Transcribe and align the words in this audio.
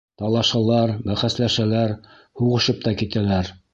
Талашалар, 0.21 0.93
бәхәсләшәләр, 1.09 1.93
һуғышып 2.41 2.85
та 2.89 2.95
китәләр. 3.03 3.53